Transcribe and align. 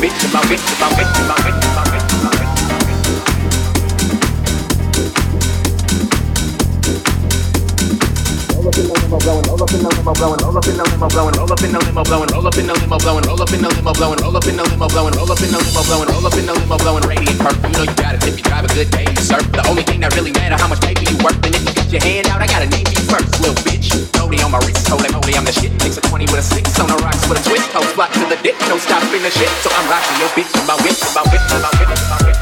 bitch, 0.00 0.32
my 0.32 0.40
bitch, 0.42 0.80
my 0.80 0.88
bitch, 0.90 1.28
my 1.28 1.34
bitch. 1.36 1.67
Roll 10.18 10.34
up 10.34 10.66
in 10.66 10.74
the 10.74 10.82
limo, 10.82 11.06
blowing, 11.06 11.34
roll 11.38 11.46
up 11.46 11.62
in 11.62 11.70
the 11.70 11.78
limo, 11.78 12.02
blowing, 12.02 12.30
roll 12.34 12.46
up 12.46 12.58
in 12.58 12.66
the 12.66 12.74
limo, 12.74 12.98
blowing, 12.98 13.22
roll 13.22 13.38
up 13.38 13.52
in 13.54 13.62
the 13.62 13.68
limo, 13.70 14.88
blowing, 14.90 15.14
roll 15.14 15.30
up 15.30 15.38
in 15.38 15.50
the 15.54 15.58
limo, 15.62 15.82
blowing, 15.86 16.08
roll 16.10 16.26
up 16.26 16.34
in 16.34 16.46
the 16.46 16.54
limo, 16.58 16.76
blowing, 16.78 17.04
radiant 17.06 17.38
purple. 17.38 17.70
You 17.70 17.76
know 17.78 17.86
you 17.86 17.94
got 17.94 18.18
it 18.18 18.26
if 18.26 18.34
you 18.34 18.42
drive 18.42 18.64
a 18.66 18.70
good 18.74 18.90
day, 18.90 19.06
you. 19.06 19.14
The 19.14 19.64
only 19.70 19.86
thing 19.86 20.02
that 20.02 20.10
really 20.18 20.34
matter 20.34 20.58
how 20.58 20.66
much 20.66 20.82
paper 20.82 21.06
you 21.06 21.14
worth, 21.22 21.38
if 21.46 21.62
you 21.62 21.70
got 21.70 21.86
your 21.94 22.02
hand 22.02 22.26
out, 22.34 22.42
I 22.42 22.50
gotta 22.50 22.66
name 22.66 22.86
you 22.90 23.02
first, 23.06 23.30
little 23.38 23.58
bitch. 23.62 23.94
Goldie 24.18 24.42
on 24.42 24.50
my 24.50 24.58
wrist, 24.66 24.90
holy 24.90 25.06
moly, 25.14 25.38
I'm 25.38 25.46
the 25.46 25.54
shit. 25.54 25.70
Mix 25.78 25.94
a 25.94 26.02
20 26.02 26.26
with 26.34 26.42
a 26.42 26.46
6 26.46 26.66
on 26.82 26.90
the 26.90 26.98
rocks 26.98 27.22
with 27.30 27.38
a 27.38 27.44
twist. 27.46 27.70
Toes 27.70 27.86
flat 27.94 28.10
to 28.18 28.26
the 28.26 28.38
dick, 28.42 28.58
no 28.66 28.74
stopping 28.82 29.22
the 29.22 29.30
shit. 29.30 29.50
So 29.62 29.70
I'm 29.70 29.86
rocking 29.86 30.18
your 30.18 30.30
bitch, 30.34 30.50
my 30.66 30.74
whip, 30.82 30.98
my 31.14 31.22
whip, 31.30 31.42
my 31.62 31.70
whip, 31.78 31.90
my 32.10 32.18
whip. 32.26 32.37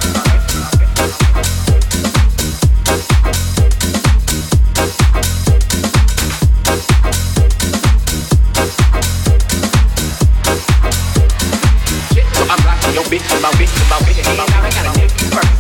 Bitch, 13.11 13.23
my 13.41 13.51
bitch, 13.53 13.71
my 13.89 13.99
bitch. 14.03 14.19
I 14.19 14.35
gotta 14.37 15.01
you 15.01 15.09
first. 15.31 15.53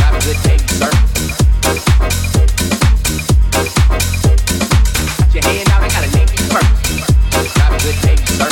Have 0.00 0.14
a 0.14 0.20
good 0.26 0.38
day, 0.42 0.58
sir. 0.66 0.90
Got 5.20 5.34
your 5.34 5.44
hand 5.44 5.68
out, 5.70 5.82
I 5.82 5.88
gotta 5.88 6.10
you 6.10 6.26
first. 6.50 6.70
Have 7.58 7.72
a 7.72 7.78
good 7.78 7.98
day, 8.02 8.16
sir. 8.34 8.48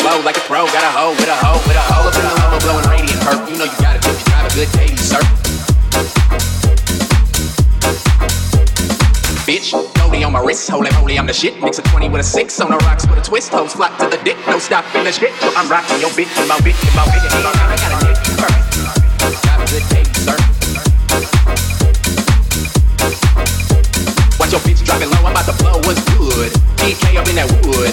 Blow 0.00 0.20
like 0.24 0.36
a 0.36 0.40
pro, 0.40 0.66
got 0.66 0.82
a 0.82 0.90
hoe 0.90 1.10
with 1.12 1.28
a 1.28 1.36
hoe 1.36 1.62
with 1.66 1.76
a 1.76 1.80
hoe 1.80 2.08
up 2.08 2.14
in 2.16 2.22
the 2.22 2.32
limo, 2.34 2.58
blowing 2.60 2.86
radiant 2.90 3.20
perp. 3.22 3.48
You 3.48 3.58
know 3.58 3.64
you 3.64 3.78
got 3.78 3.96
it 3.96 4.04
if 4.04 4.18
you 4.26 4.34
a 4.34 4.50
good 4.54 4.70
day, 4.72 4.96
sir. 4.96 5.20
Bitch 9.46 9.98
on 10.28 10.32
my 10.32 10.40
wrist. 10.40 10.68
Holy 10.68 10.90
moly, 10.92 11.18
I'm 11.18 11.26
the 11.26 11.32
shit. 11.32 11.58
Mix 11.60 11.78
a 11.78 11.82
20 11.82 12.10
with 12.10 12.20
a 12.20 12.24
6 12.24 12.60
on 12.60 12.70
the 12.70 12.76
rocks 12.78 13.06
with 13.06 13.18
a 13.18 13.22
twist. 13.22 13.50
Toes 13.50 13.72
flock 13.72 13.96
to 13.98 14.07
dick. 14.28 14.46
No 14.46 14.58
stopping 14.58 15.04
the 15.04 15.12
shit. 15.12 15.32
So 15.40 15.48
I'm 15.56 15.68
rocking 15.68 16.00
your 16.00 16.10
bitch 16.10 16.28
and 16.36 16.48
my 16.48 16.58
bitch 16.60 16.76
and 16.76 16.94
my 16.94 17.04
bitch. 17.08 17.24
And 17.24 17.32
I 17.32 17.76
got 17.80 17.92
a 17.92 17.98
dick 18.04 18.18
first. 18.36 18.60
A 19.24 19.64
good 19.72 19.84
day, 19.88 20.04
sir. 20.12 20.36
Watch 24.38 24.52
your 24.52 24.62
bitch 24.66 24.84
dropping 24.84 25.10
low. 25.10 25.24
I'm 25.24 25.32
about 25.32 25.46
to 25.48 25.56
blow. 25.56 25.80
What's 25.88 26.04
good? 26.12 26.52
DK 26.76 27.16
up 27.16 27.28
in 27.28 27.36
that 27.40 27.48
wood. 27.64 27.92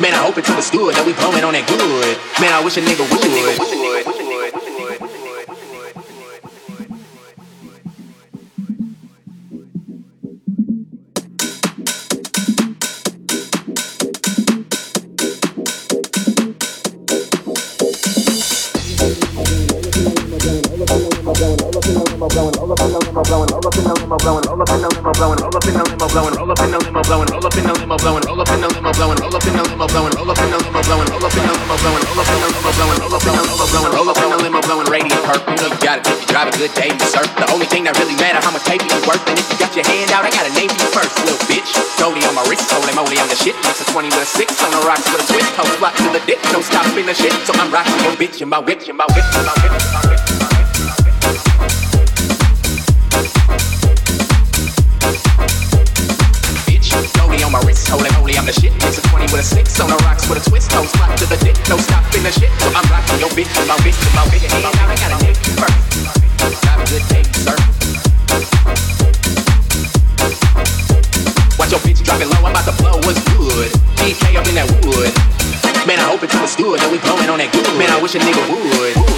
Man, 0.00 0.14
I 0.14 0.18
hope 0.26 0.36
it's 0.38 0.70
good 0.70 0.94
that 0.96 1.06
we 1.06 1.12
blowing 1.12 1.44
on 1.44 1.52
that 1.54 1.66
good. 1.68 2.18
Man, 2.40 2.52
I 2.52 2.64
wish 2.64 2.76
a 2.76 2.80
nigga 2.80 3.06
would. 3.06 4.11
Roll 30.10 30.30
up 30.30 30.38
in 30.42 30.50
the 30.50 30.58
limo, 30.58 30.82
blowing, 30.82 31.06
roll 31.14 31.22
up 31.22 31.30
in 31.30 31.44
the 31.46 31.54
limo, 31.54 31.76
blowing, 31.78 32.02
roll 32.02 32.18
up 32.18 32.26
in 32.26 32.40
the 32.42 32.48
limo, 32.50 32.70
blowing, 32.74 32.98
roll 32.98 33.14
up 33.14 33.22
in 33.22 33.30
the 33.30 33.42
limo, 33.46 33.66
blowing, 33.70 33.92
roll 33.94 34.08
up 34.10 34.18
in 34.18 34.30
the 34.30 34.38
limo, 34.42 34.60
blowing, 34.66 34.88
radiant 34.90 35.22
perp. 35.22 35.42
You 35.46 35.58
know 35.62 35.70
you 35.70 35.78
got 35.78 36.02
it 36.02 36.10
if 36.10 36.18
you 36.18 36.28
drive 36.32 36.48
a 36.50 36.54
good 36.58 36.72
day, 36.74 36.90
you. 36.90 36.98
The 36.98 37.48
only 37.54 37.66
thing 37.70 37.86
that 37.86 37.94
really 38.02 38.18
matter 38.18 38.42
how 38.42 38.50
much 38.50 38.66
paper 38.66 38.82
you 38.82 38.98
worth, 39.06 39.22
and 39.30 39.38
if 39.38 39.46
you 39.46 39.56
got 39.62 39.70
your 39.78 39.86
hand 39.86 40.10
out, 40.10 40.26
I 40.26 40.30
gotta 40.34 40.50
name 40.58 40.70
you 40.74 40.88
first, 40.90 41.14
little 41.22 41.38
bitch. 41.46 41.70
Goldie 42.02 42.26
on 42.26 42.34
my 42.34 42.42
wrist, 42.50 42.66
holy 42.74 42.90
moly, 42.98 43.22
I'm 43.22 43.30
the 43.30 43.38
shit. 43.38 43.54
Mix 43.62 43.78
a 43.78 43.86
20 43.94 44.10
with 44.10 44.26
a 44.26 44.28
6 44.28 44.64
on 44.66 44.70
the 44.74 44.82
rocks 44.82 45.06
with 45.06 45.22
a 45.22 45.26
twist. 45.30 45.50
Toes 45.54 45.76
flat 45.78 45.94
to 46.02 46.10
the 46.10 46.22
dick, 46.26 46.42
no 46.50 46.58
stopping 46.64 47.06
the 47.06 47.14
shit. 47.14 47.32
So 47.46 47.54
I'm 47.54 47.70
rocking 47.70 47.94
your 48.02 48.18
bitch 48.18 48.42
and 48.42 48.50
my 48.50 48.58
whip, 48.58 48.82
and 48.88 48.98
my 48.98 49.06
whip, 49.14 49.22
and 49.22 49.46
my 49.46 49.54
whip, 49.62 49.70
my 49.70 50.00
whip. 50.00 50.01
A 59.42 59.54
20 59.54 59.62
with 59.62 59.66
a 59.66 59.74
6 59.74 59.80
on 59.80 59.88
the 59.90 59.96
rocks 60.04 60.28
with 60.28 60.38
a 60.38 60.50
twist. 60.50 60.70
Toes 60.70 60.90
flat 60.92 61.18
to 61.18 61.26
the 61.26 61.36
dick. 61.42 61.56
No 61.68 61.76
stopping 61.76 62.22
the 62.22 62.30
shit. 62.30 62.50
So 62.60 62.68
I'm 62.74 62.86
rocking 62.90 63.18
your 63.18 63.30
bitch, 63.30 63.50
my 63.66 63.76
bitch, 63.82 63.98
my 64.14 64.22
bitch. 64.30 64.46
Hey, 64.46 64.62
now 64.62 64.70
I 64.70 64.94
gotta 64.94 65.18
you 65.26 65.34
first. 65.58 65.78
Have 66.66 66.80
a 66.80 66.86
good 66.86 67.04
day, 67.10 67.24
sir. 67.42 67.56
Watch 71.58 71.70
your 71.70 71.80
bitch 71.82 72.02
dropping 72.04 72.30
low. 72.30 72.46
I'm 72.46 72.54
about 72.54 72.66
to 72.70 72.74
blow. 72.78 72.96
What's 73.02 73.22
good? 73.34 73.70
DK 73.98 74.36
up 74.38 74.46
in 74.46 74.54
that 74.54 74.68
wood. 74.86 75.10
Man, 75.86 75.98
I 75.98 76.06
hope 76.06 76.22
it's 76.22 76.56
good 76.56 76.78
that 76.78 76.90
we 76.92 76.98
blowing 76.98 77.28
on 77.28 77.38
that 77.38 77.52
good. 77.52 77.66
Man, 77.78 77.90
I 77.90 78.00
wish 78.00 78.14
a 78.14 78.18
nigga 78.18 78.42
would. 78.46 78.96
would. 78.96 79.12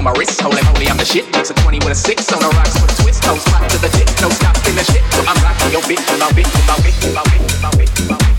on 0.00 0.04
my 0.04 0.12
wrist, 0.12 0.42
I'm 0.42 0.69
the 1.00 1.06
shit. 1.06 1.24
Mix 1.32 1.50
a 1.50 1.54
20 1.54 1.78
with 1.78 1.92
a 1.92 1.94
6 1.94 2.32
on 2.32 2.40
the 2.40 2.48
rocks 2.48 2.74
with 2.80 2.92
a 2.92 3.02
twist. 3.02 3.22
Toes 3.22 3.42
flat 3.44 3.68
to 3.70 3.78
the 3.78 3.88
dick, 3.96 4.08
no 4.20 4.28
stopping 4.28 4.74
the 4.76 4.84
shit. 4.84 5.02
So 5.12 5.24
I'm 5.26 5.36
rocking 5.42 5.72
your 5.72 5.82
bitch. 5.82 6.04
my 6.18 6.28
bitch, 6.36 6.52
my 6.68 6.74
bitch, 6.84 7.14
my 7.14 7.22
bitch, 7.22 7.62
my 7.62 7.70
bitch, 7.70 8.10
my 8.10 8.16
bitch. 8.16 8.29